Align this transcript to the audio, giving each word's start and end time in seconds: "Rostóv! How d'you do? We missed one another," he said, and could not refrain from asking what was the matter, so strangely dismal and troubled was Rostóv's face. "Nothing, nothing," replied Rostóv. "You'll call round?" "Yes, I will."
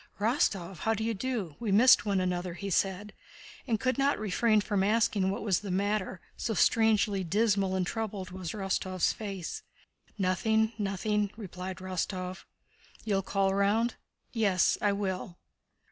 "Rostóv! 0.19 0.77
How 0.77 0.95
d'you 0.95 1.13
do? 1.13 1.55
We 1.59 1.71
missed 1.71 2.07
one 2.07 2.19
another," 2.19 2.55
he 2.55 2.71
said, 2.71 3.13
and 3.67 3.79
could 3.79 3.99
not 3.99 4.17
refrain 4.17 4.59
from 4.59 4.83
asking 4.83 5.29
what 5.29 5.43
was 5.43 5.59
the 5.59 5.69
matter, 5.69 6.19
so 6.35 6.55
strangely 6.55 7.23
dismal 7.23 7.75
and 7.75 7.85
troubled 7.85 8.31
was 8.31 8.53
Rostóv's 8.53 9.13
face. 9.13 9.61
"Nothing, 10.17 10.73
nothing," 10.79 11.29
replied 11.37 11.77
Rostóv. 11.77 12.45
"You'll 13.05 13.21
call 13.21 13.53
round?" 13.53 13.93
"Yes, 14.33 14.75
I 14.81 14.91
will." 14.91 15.37